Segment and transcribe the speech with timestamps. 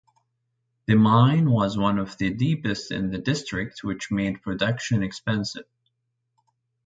[0.87, 5.67] The mine was one of the deepest in the district which made production expensive.